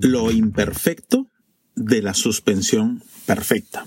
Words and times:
Lo 0.00 0.30
imperfecto 0.30 1.28
de 1.74 2.02
la 2.02 2.12
suspensión 2.14 3.02
perfecta 3.26 3.86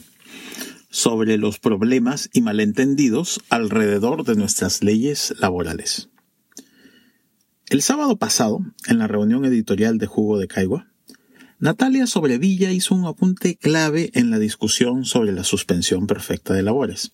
sobre 0.89 1.37
los 1.37 1.59
problemas 1.59 2.29
y 2.33 2.41
malentendidos 2.41 3.39
alrededor 3.49 4.25
de 4.25 4.35
nuestras 4.35 4.83
leyes 4.83 5.33
laborales. 5.39 6.09
El 7.69 7.81
sábado 7.81 8.17
pasado, 8.17 8.59
en 8.87 8.99
la 8.99 9.07
reunión 9.07 9.45
editorial 9.45 9.97
de 9.97 10.05
Jugo 10.05 10.37
de 10.37 10.47
Caigua, 10.47 10.92
Natalia 11.59 12.07
Sobrevilla 12.07 12.71
hizo 12.71 12.95
un 12.95 13.05
apunte 13.05 13.55
clave 13.55 14.11
en 14.13 14.29
la 14.29 14.39
discusión 14.39 15.05
sobre 15.05 15.31
la 15.31 15.43
suspensión 15.43 16.07
perfecta 16.07 16.53
de 16.53 16.63
labores. 16.63 17.13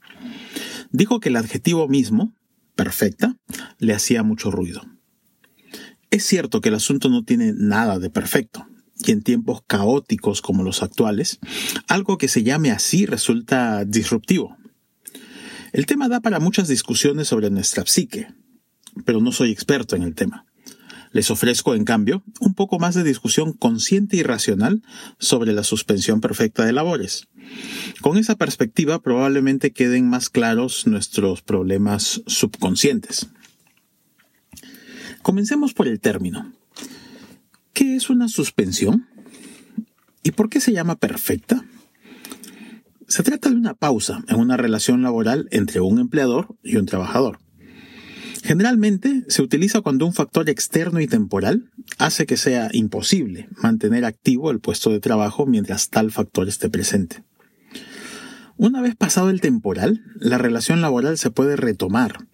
Dijo 0.92 1.20
que 1.20 1.30
el 1.30 1.36
adjetivo 1.36 1.88
mismo, 1.88 2.34
perfecta, 2.76 3.36
le 3.78 3.94
hacía 3.94 4.24
mucho 4.24 4.50
ruido. 4.52 4.82
Es 6.12 6.26
cierto 6.26 6.62
que 6.62 6.70
el 6.70 6.76
asunto 6.76 7.10
no 7.10 7.24
tiene 7.24 7.54
nada 7.56 8.00
de 8.00 8.10
perfecto, 8.10 8.66
y 9.06 9.12
en 9.12 9.22
tiempos 9.22 9.62
caóticos 9.68 10.42
como 10.42 10.64
los 10.64 10.82
actuales, 10.82 11.40
algo 11.88 12.18
que 12.18 12.28
se 12.28 12.44
llame 12.44 12.72
así 12.72 13.06
resulta 13.06 13.86
disruptivo. 13.86 14.58
El 15.72 15.86
tema 15.86 16.10
da 16.10 16.20
para 16.20 16.40
muchas 16.40 16.68
discusiones 16.68 17.28
sobre 17.28 17.52
nuestra 17.52 17.86
psique, 17.86 18.28
pero 19.06 19.22
no 19.22 19.32
soy 19.32 19.52
experto 19.52 19.96
en 19.96 20.04
el 20.04 20.16
tema. 20.16 20.46
Les 21.12 21.32
ofrezco, 21.32 21.74
en 21.74 21.86
cambio, 21.86 22.24
un 22.40 22.54
poco 22.54 22.78
más 22.78 22.94
de 22.96 23.04
discusión 23.04 23.54
consciente 23.54 24.18
y 24.18 24.24
racional 24.24 24.84
sobre 25.18 25.54
la 25.54 25.64
suspensión 25.64 26.22
perfecta 26.22 26.66
de 26.66 26.74
labores. 26.74 27.28
Con 28.02 28.18
esa 28.18 28.36
perspectiva 28.36 29.02
probablemente 29.02 29.72
queden 29.72 30.08
más 30.08 30.30
claros 30.30 30.86
nuestros 30.86 31.42
problemas 31.42 32.22
subconscientes. 32.28 33.30
Comencemos 35.22 35.74
por 35.74 35.88
el 35.88 36.00
término. 36.00 36.54
¿Qué 37.74 37.96
es 37.96 38.10
una 38.10 38.28
suspensión? 38.28 39.08
¿Y 40.24 40.32
por 40.32 40.50
qué 40.50 40.62
se 40.62 40.74
llama 40.74 40.96
perfecta? 40.96 41.66
Se 43.08 43.24
trata 43.24 43.50
de 43.50 43.56
una 43.56 43.74
pausa 43.74 44.24
en 44.28 44.38
una 44.38 44.58
relación 44.58 45.02
laboral 45.02 45.48
entre 45.52 45.82
un 45.82 46.00
empleador 46.00 46.56
y 46.62 46.78
un 46.78 46.86
trabajador. 46.86 47.40
Generalmente 48.50 49.26
se 49.28 49.44
utiliza 49.44 49.82
cuando 49.82 50.08
un 50.08 50.14
factor 50.14 50.50
externo 50.50 51.00
y 51.02 51.06
temporal 51.06 51.70
hace 52.00 52.26
que 52.26 52.36
sea 52.36 52.70
imposible 52.74 53.48
mantener 53.62 54.06
activo 54.06 54.50
el 54.50 54.60
puesto 54.60 54.90
de 54.90 55.00
trabajo 55.00 55.46
mientras 55.46 55.90
tal 55.90 56.12
factor 56.12 56.50
esté 56.50 56.68
presente. 56.68 57.24
Una 58.58 58.82
vez 58.82 58.96
pasado 58.96 59.30
el 59.30 59.40
temporal, 59.40 60.02
la 60.16 60.40
relación 60.40 60.82
laboral 60.82 61.20
se 61.20 61.30
puede 61.30 61.58
retomar 61.58 62.28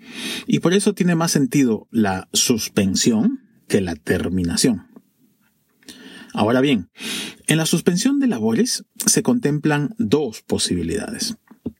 y 0.48 0.60
por 0.60 0.74
eso 0.74 0.94
tiene 0.94 1.16
más 1.16 1.32
sentido 1.32 1.90
la 1.92 2.30
suspensión 2.32 3.42
que 3.68 3.82
la 3.82 3.96
terminación. 3.98 4.88
Ahora 6.34 6.62
bien, 6.62 6.90
en 7.48 7.58
la 7.58 7.66
suspensión 7.66 8.22
de 8.22 8.28
labores 8.28 8.86
se 9.06 9.22
contemplan 9.22 9.96
dos 9.98 10.44
posibilidades. 10.44 11.36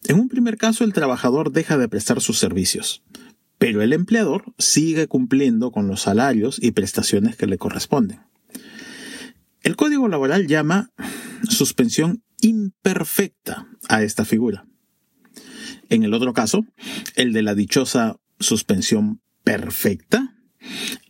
En 0.10 0.20
un 0.20 0.28
primer 0.28 0.58
caso, 0.58 0.84
el 0.84 0.92
trabajador 0.92 1.54
deja 1.54 1.78
de 1.78 1.88
prestar 1.88 2.20
sus 2.20 2.38
servicios, 2.38 3.02
pero 3.58 3.82
el 3.82 3.94
empleador 3.94 4.54
sigue 4.58 5.08
cumpliendo 5.08 5.72
con 5.72 5.88
los 5.88 6.02
salarios 6.02 6.60
y 6.62 6.72
prestaciones 6.72 7.36
que 7.36 7.48
le 7.48 7.58
corresponden. 7.58 8.22
El 9.64 9.76
Código 9.76 10.08
Laboral 10.08 10.48
llama 10.48 10.92
suspensión 11.50 12.24
imperfecta 12.42 13.68
a 13.88 14.04
esta 14.04 14.26
figura. 14.26 14.66
En 15.90 16.04
el 16.04 16.14
otro 16.14 16.34
caso, 16.34 16.66
el 17.16 17.34
de 17.34 17.42
la 17.42 17.56
dichosa 17.56 18.20
suspensión 18.40 19.22
perfecta, 19.44 20.36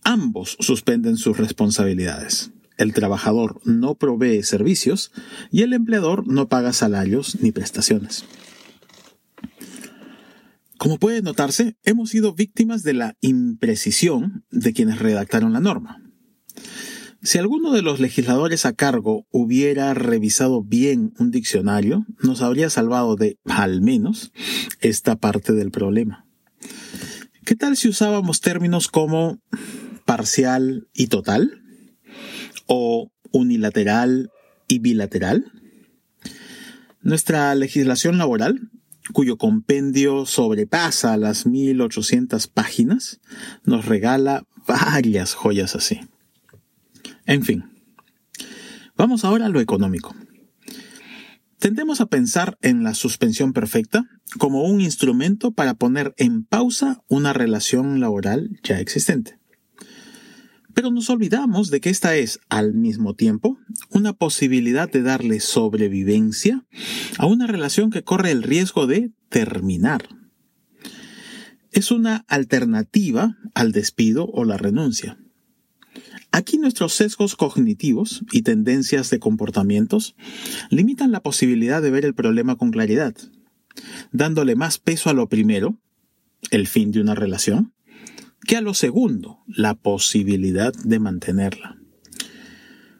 ambos 0.04 0.58
suspenden 0.60 1.18
sus 1.18 1.38
responsabilidades 1.38 2.52
el 2.78 2.94
trabajador 2.94 3.62
no 3.64 3.96
provee 3.96 4.44
servicios 4.44 5.12
y 5.52 5.62
el 5.62 5.74
empleador 5.74 6.28
no 6.28 6.48
paga 6.48 6.74
salarios 6.74 7.38
ni 7.42 7.52
prestaciones. 7.52 8.26
Como 10.86 11.00
puede 11.00 11.24
notarse, 11.24 11.76
hemos 11.84 12.12
sido 12.12 12.36
víctimas 12.36 12.84
de 12.84 12.94
la 12.94 13.16
imprecisión 13.20 14.46
de 14.52 14.72
quienes 14.72 15.00
redactaron 15.00 15.52
la 15.52 15.60
norma. 15.60 16.00
Si 17.24 17.40
alguno 17.40 17.72
de 17.72 17.82
los 17.82 18.00
legisladores 18.00 18.68
a 18.68 18.74
cargo 18.74 19.26
hubiera 19.32 19.96
revisado 19.96 20.62
bien 20.62 21.12
un 21.18 21.32
diccionario, 21.32 22.06
nos 22.22 22.44
habría 22.44 22.70
salvado 22.70 23.16
de, 23.16 23.40
al 23.46 23.82
menos, 23.82 24.32
esta 24.80 25.16
parte 25.16 25.54
del 25.54 25.72
problema. 25.72 26.28
¿Qué 27.46 27.56
tal 27.56 27.78
si 27.78 27.88
usábamos 27.88 28.40
términos 28.40 28.88
como 28.88 29.40
parcial 30.06 30.88
y 30.94 31.08
total? 31.08 31.64
o 32.68 33.12
unilateral 33.32 34.30
y 34.68 34.78
bilateral? 34.78 35.52
Nuestra 37.02 37.56
legislación 37.56 38.20
laboral, 38.20 38.70
cuyo 39.14 39.38
compendio 39.38 40.26
sobrepasa 40.26 41.18
las 41.18 41.46
1800 41.46 42.48
páginas, 42.48 43.20
nos 43.64 43.86
regala 43.86 44.46
varias 44.68 45.34
joyas 45.34 45.76
así. 45.76 46.02
En 47.26 47.44
fin, 47.44 47.66
vamos 48.96 49.26
ahora 49.26 49.46
a 49.46 49.50
lo 49.50 49.60
económico. 49.60 50.16
Tendemos 51.60 52.02
a 52.02 52.08
pensar 52.08 52.58
en 52.62 52.84
la 52.84 52.94
suspensión 52.94 53.54
perfecta 53.54 54.06
como 54.38 54.66
un 54.66 54.82
instrumento 54.82 55.52
para 55.52 55.74
poner 55.74 56.14
en 56.18 56.44
pausa 56.44 57.02
una 57.08 57.34
relación 57.34 58.00
laboral 58.00 58.60
ya 58.62 58.80
existente. 58.80 59.40
Pero 60.76 60.92
nos 60.92 61.10
olvidamos 61.10 61.72
de 61.72 61.80
que 61.80 61.90
esta 61.90 62.18
es, 62.18 62.42
al 62.50 62.74
mismo 62.74 63.14
tiempo, 63.16 63.58
una 63.90 64.12
posibilidad 64.12 64.92
de 64.92 65.02
darle 65.02 65.40
sobrevivencia 65.40 66.66
a 67.18 67.26
una 67.26 67.48
relación 67.48 67.90
que 67.90 68.04
corre 68.04 68.32
el 68.32 68.44
riesgo 68.44 68.86
de 68.86 69.12
terminar. 69.30 70.10
Es 71.72 71.92
una 71.92 72.26
alternativa 72.28 73.38
al 73.54 73.72
despido 73.72 74.26
o 74.26 74.44
la 74.44 74.58
renuncia. 74.58 75.18
Aquí 76.32 76.58
nuestros 76.58 76.94
sesgos 76.94 77.38
cognitivos 77.38 78.26
y 78.34 78.42
tendencias 78.42 79.10
de 79.10 79.20
comportamientos 79.20 80.18
limitan 80.70 81.14
la 81.14 81.22
posibilidad 81.22 81.82
de 81.82 81.92
ver 81.92 82.04
el 82.04 82.14
problema 82.14 82.58
con 82.58 82.72
claridad, 82.72 83.16
dándole 84.12 84.56
más 84.56 84.78
peso 84.78 85.10
a 85.10 85.14
lo 85.14 85.30
primero, 85.30 85.80
el 86.52 86.68
fin 86.68 86.92
de 86.92 87.00
una 87.00 87.16
relación, 87.16 87.75
que 88.46 88.58
a 88.58 88.62
lo 88.62 88.74
segundo, 88.74 89.44
la 89.48 89.74
posibilidad 89.74 90.74
de 90.74 91.00
mantenerla. 91.00 91.78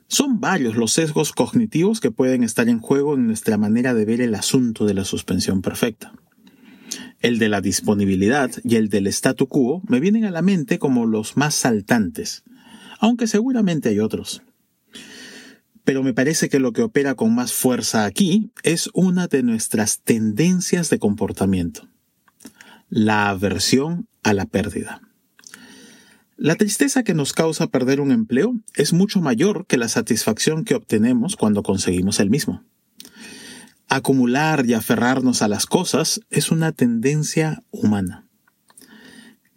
Son 0.08 0.40
varios 0.40 0.76
los 0.76 0.92
sesgos 0.92 1.32
cognitivos 1.32 2.00
que 2.00 2.12
pueden 2.12 2.44
estar 2.44 2.70
en 2.70 2.80
juego 2.80 3.16
en 3.16 3.28
nuestra 3.28 3.58
manera 3.58 3.94
de 3.94 4.06
ver 4.06 4.22
el 4.22 4.36
asunto 4.36 4.86
de 4.86 4.94
la 4.94 5.06
suspensión 5.06 5.62
perfecta. 5.62 6.14
El 7.22 7.40
de 7.40 7.50
la 7.50 7.62
disponibilidad 7.62 8.52
y 8.64 8.76
el 8.76 8.90
del 8.90 9.08
statu 9.08 9.48
quo 9.48 9.82
me 9.88 10.00
vienen 10.00 10.26
a 10.26 10.32
la 10.32 10.42
mente 10.42 10.80
como 10.80 11.06
los 11.06 11.38
más 11.38 11.56
saltantes, 11.56 12.44
aunque 13.00 13.28
seguramente 13.28 13.90
hay 13.90 14.00
otros. 14.00 14.44
Pero 15.84 16.04
me 16.04 16.14
parece 16.14 16.50
que 16.50 16.60
lo 16.60 16.72
que 16.72 16.82
opera 16.82 17.16
con 17.16 17.34
más 17.34 17.54
fuerza 17.54 18.06
aquí 18.06 18.52
es 18.64 18.90
una 18.94 19.28
de 19.28 19.44
nuestras 19.44 20.02
tendencias 20.02 20.90
de 20.90 21.00
comportamiento, 21.00 21.88
la 22.90 23.30
aversión 23.30 24.08
a 24.24 24.34
la 24.34 24.46
pérdida. 24.46 25.02
La 26.38 26.56
tristeza 26.56 27.04
que 27.04 27.14
nos 27.14 27.32
causa 27.32 27.68
perder 27.68 28.02
un 28.02 28.12
empleo 28.12 28.56
es 28.74 28.92
mucho 28.92 29.22
mayor 29.22 29.66
que 29.68 29.78
la 29.78 29.88
satisfacción 29.88 30.66
que 30.66 30.76
obtenemos 30.76 31.38
cuando 31.38 31.64
conseguimos 31.64 32.20
el 32.20 32.30
mismo. 32.30 32.62
Acumular 33.88 34.66
y 34.66 34.74
aferrarnos 34.74 35.42
a 35.42 35.48
las 35.48 35.66
cosas 35.66 36.20
es 36.30 36.52
una 36.52 36.74
tendencia 36.74 37.64
humana. 37.72 38.28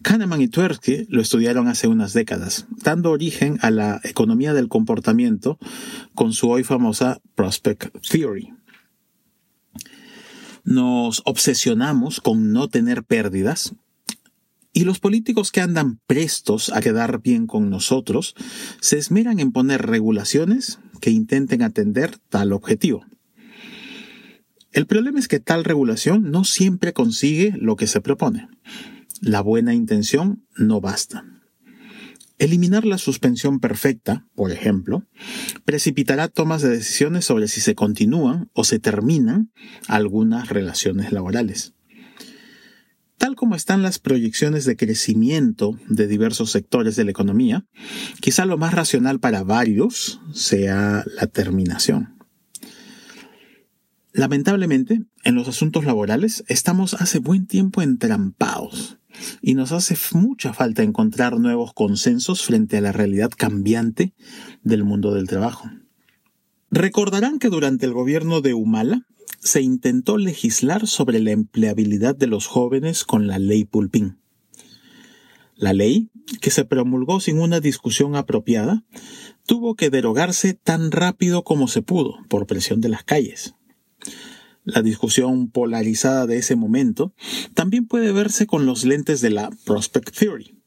Kahneman 0.03 0.41
y 0.41 0.47
Tversky 0.47 1.07
lo 1.09 1.21
estudiaron 1.21 1.67
hace 1.67 1.89
unas 1.89 2.13
décadas, 2.13 2.67
dando 2.85 3.11
origen 3.11 3.59
a 3.63 3.73
la 3.73 4.01
economía 4.05 4.55
del 4.55 4.69
comportamiento 4.69 5.59
con 6.15 6.33
su 6.33 6.49
hoy 6.49 6.63
famosa 6.63 7.21
Prospect 7.35 7.89
Theory. 8.09 8.55
Nos 10.63 11.23
obsesionamos 11.25 12.21
con 12.21 12.53
no 12.53 12.69
tener 12.69 13.03
pérdidas 13.03 13.75
y 14.79 14.85
los 14.85 15.01
políticos 15.01 15.51
que 15.51 15.61
andan 15.61 15.99
prestos 16.07 16.71
a 16.73 16.81
quedar 16.81 17.21
bien 17.21 17.49
con 17.49 17.69
nosotros 17.69 18.37
se 18.81 18.97
esmeran 18.97 19.41
en 19.41 19.51
poner 19.51 19.85
regulaciones 19.85 20.79
que 21.01 21.11
intenten 21.11 21.63
atender 21.63 22.17
tal 22.29 22.53
objetivo. 22.53 23.05
El 24.71 24.87
problema 24.87 25.19
es 25.19 25.27
que 25.27 25.41
tal 25.41 25.65
regulación 25.65 26.31
no 26.31 26.45
siempre 26.45 26.93
consigue 26.93 27.55
lo 27.59 27.75
que 27.75 27.89
se 27.89 28.01
propone. 28.01 28.47
La 29.21 29.41
buena 29.41 29.75
intención 29.75 30.47
no 30.57 30.81
basta. 30.81 31.25
Eliminar 32.39 32.85
la 32.85 32.99
suspensión 32.99 33.59
perfecta, 33.59 34.29
por 34.37 34.53
ejemplo, 34.53 35.03
precipitará 35.65 36.29
tomas 36.29 36.63
de 36.63 36.69
decisiones 36.69 37.25
sobre 37.25 37.49
si 37.49 37.61
se 37.61 37.75
continúan 37.75 38.49
o 38.53 38.63
se 38.63 38.79
terminan 38.79 39.51
algunas 39.89 40.51
relaciones 40.51 41.11
laborales. 41.11 41.75
Tal 43.29 43.37
como 43.37 43.57
están 43.57 43.83
las 43.83 43.99
proyecciones 43.99 44.65
de 44.65 44.75
crecimiento 44.75 45.79
de 45.87 46.07
diversos 46.07 46.51
sectores 46.51 46.97
de 46.97 47.05
la 47.05 47.11
economía, 47.11 47.67
quizá 48.23 48.47
lo 48.47 48.57
más 48.57 48.73
racional 48.73 49.21
para 49.21 49.43
varios 49.43 50.19
sea 50.33 51.05
la 51.15 51.27
terminación. 51.27 52.17
Lamentablemente, 54.15 55.03
en 55.25 55.35
los 55.35 55.47
asuntos 55.47 55.85
laborales 55.85 56.43
estamos 56.49 56.95
hace 56.95 57.19
buen 57.19 57.47
tiempo 57.47 57.83
entrampados 57.83 58.99
y 59.43 59.53
nos 59.53 59.73
hace 59.73 59.95
mucha 60.17 60.55
falta 60.55 60.83
encontrar 60.83 61.39
nuevos 61.39 61.75
consensos 61.75 62.43
frente 62.43 62.79
a 62.79 62.81
la 62.81 62.93
realidad 62.93 63.31
cambiante 63.37 64.15
del 64.63 64.85
mundo 64.85 65.13
del 65.13 65.27
trabajo. 65.27 65.71
Recordarán 66.71 67.39
que 67.39 67.51
durante 67.51 67.85
el 67.85 67.93
gobierno 67.93 68.41
de 68.41 68.55
Humala 68.55 69.03
se 69.41 69.63
intentó 69.63 70.19
legislar 70.19 70.87
sobre 70.87 71.21
la 71.21 71.31
empleabilidad 71.31 72.17
de 72.17 72.27
los 72.27 72.47
jóvenes 72.47 73.05
con 73.05 73.27
la 73.27 73.39
ley 73.39 73.65
Pulpín. 73.65 74.19
La 75.57 75.73
ley, 75.73 76.11
que 76.41 76.51
se 76.51 76.65
promulgó 76.65 77.21
sin 77.21 77.41
una 77.41 77.61
discusión 77.61 78.15
apropiada, 78.15 78.85
tuvo 79.47 79.75
que 79.75 79.91
derogarse 79.91 80.55
tan 80.55 80.91
rápido 80.93 81.43
como 81.43 81.69
se 81.69 81.83
pudo 81.83 82.15
por 82.29 82.47
presión 82.47 82.81
de 82.81 82.89
las 82.89 83.03
calles. 83.03 83.55
La 84.65 84.83
discusión 84.83 85.51
polarizada 85.51 86.27
de 86.27 86.37
ese 86.37 86.55
momento 86.55 87.15
también 87.55 87.87
puede 87.87 88.13
verse 88.13 88.47
con 88.47 88.67
los 88.67 88.85
lentes 88.85 89.21
de 89.21 89.31
la 89.31 89.51
Prospect 89.65 90.17
Theory. 90.17 90.58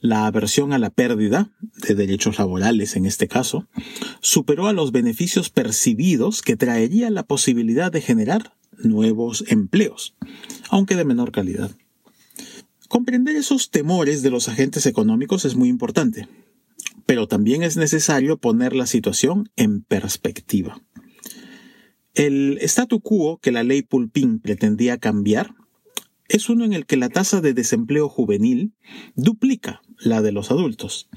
La 0.00 0.26
aversión 0.26 0.72
a 0.72 0.78
la 0.78 0.90
pérdida, 0.90 1.50
de 1.86 1.94
derechos 1.94 2.38
laborales 2.38 2.96
en 2.96 3.06
este 3.06 3.28
caso, 3.28 3.68
superó 4.20 4.66
a 4.66 4.72
los 4.72 4.92
beneficios 4.92 5.50
percibidos 5.50 6.42
que 6.42 6.56
traería 6.56 7.10
la 7.10 7.22
posibilidad 7.22 7.92
de 7.92 8.00
generar 8.00 8.54
nuevos 8.78 9.44
empleos, 9.48 10.14
aunque 10.70 10.96
de 10.96 11.04
menor 11.04 11.32
calidad. 11.32 11.70
Comprender 12.88 13.36
esos 13.36 13.70
temores 13.70 14.22
de 14.22 14.30
los 14.30 14.48
agentes 14.48 14.86
económicos 14.86 15.44
es 15.44 15.54
muy 15.54 15.68
importante, 15.68 16.28
pero 17.06 17.26
también 17.26 17.62
es 17.62 17.76
necesario 17.76 18.36
poner 18.36 18.74
la 18.74 18.86
situación 18.86 19.50
en 19.56 19.82
perspectiva. 19.82 20.82
El 22.14 22.58
statu 22.60 23.00
quo 23.00 23.38
que 23.38 23.52
la 23.52 23.62
ley 23.62 23.82
Pulpín 23.82 24.38
pretendía 24.38 24.98
cambiar 24.98 25.54
es 26.32 26.48
uno 26.48 26.64
en 26.64 26.72
el 26.72 26.86
que 26.86 26.96
la 26.96 27.08
tasa 27.08 27.40
de 27.40 27.54
desempleo 27.54 28.08
juvenil 28.08 28.72
duplica 29.14 29.82
la 29.98 30.22
de 30.22 30.32
los 30.32 30.50
adultos 30.50 31.08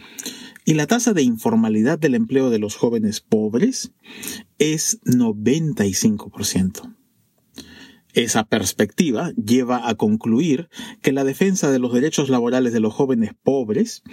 y 0.66 0.74
la 0.74 0.88
tasa 0.88 1.14
de 1.14 1.24
informalidad 1.24 1.98
del 1.98 2.16
empleo 2.16 2.50
de 2.50 2.60
los 2.60 2.76
jóvenes 2.76 3.22
pobres 3.22 3.94
es 4.60 5.02
95%. 5.04 6.96
Esa 8.14 8.44
perspectiva 8.46 9.32
lleva 9.32 9.90
a 9.90 9.96
concluir 9.96 10.70
que 11.02 11.12
la 11.12 11.24
defensa 11.24 11.72
de 11.72 11.80
los 11.80 11.94
derechos 11.94 12.30
laborales 12.30 12.74
de 12.74 12.80
los 12.80 12.94
jóvenes 12.94 13.32
pobres 13.42 14.04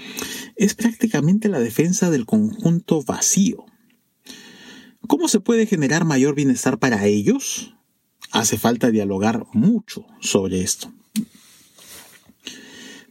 es 0.56 0.75
prácticamente 0.75 1.49
la 1.49 1.60
defensa 1.60 2.10
del 2.10 2.26
conjunto 2.26 3.02
vacío 3.02 3.66
¿Cómo 5.08 5.28
se 5.28 5.40
puede 5.40 5.66
generar 5.66 6.04
mayor 6.04 6.34
bienestar 6.34 6.78
para 6.78 7.04
ellos? 7.06 7.75
Hace 8.32 8.56
falta 8.56 8.90
dialogar 8.90 9.44
mucho 9.52 10.06
sobre 10.20 10.62
esto. 10.62 10.90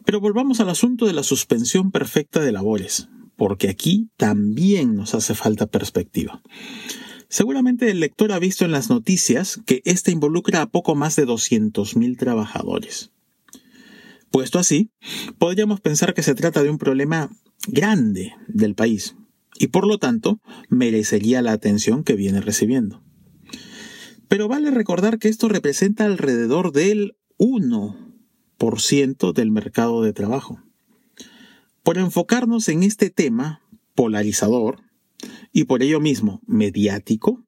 Pero 0.03 0.19
volvamos 0.19 0.59
al 0.59 0.69
asunto 0.69 1.06
de 1.06 1.13
la 1.13 1.23
suspensión 1.23 1.91
perfecta 1.91 2.39
de 2.41 2.51
labores, 2.51 3.07
porque 3.35 3.69
aquí 3.69 4.09
también 4.18 4.95
nos 4.95 5.13
hace 5.13 5.35
falta 5.35 5.68
perspectiva. 5.68 6.41
Seguramente 7.29 7.89
el 7.91 8.00
lector 8.00 8.31
ha 8.31 8.39
visto 8.39 8.65
en 8.65 8.71
las 8.71 8.89
noticias 8.89 9.62
que 9.65 9.81
esta 9.85 10.12
involucra 10.12 10.63
a 10.63 10.69
poco 10.69 10.95
más 10.95 11.15
de 11.15 11.27
200.000 11.27 12.17
trabajadores. 12.17 13.12
Puesto 14.31 14.59
así, 14.59 14.89
podríamos 15.38 15.81
pensar 15.81 16.13
que 16.13 16.24
se 16.24 16.35
trata 16.35 16.63
de 16.63 16.71
un 16.71 16.77
problema 16.77 17.29
grande 17.67 18.33
del 18.47 18.75
país, 18.75 19.15
y 19.59 19.67
por 19.67 19.85
lo 19.85 20.00
tanto 20.00 20.39
merecería 20.69 21.41
la 21.41 21.51
atención 21.51 22.03
que 22.03 22.15
viene 22.15 22.41
recibiendo. 22.41 23.03
Pero 24.31 24.48
vale 24.48 24.72
recordar 24.72 25.19
que 25.19 25.28
esto 25.28 25.50
representa 25.50 26.06
alrededor 26.06 26.72
del 26.72 27.18
1% 27.38 29.33
del 29.33 29.51
mercado 29.51 30.01
de 30.04 30.13
trabajo. 30.13 30.63
Por 31.83 31.98
enfocarnos 31.98 32.69
en 32.69 32.83
este 32.83 33.10
tema 33.10 33.62
polarizador 33.94 34.80
y 35.51 35.66
por 35.66 35.83
ello 35.83 36.00
mismo 36.00 36.39
mediático, 36.48 37.44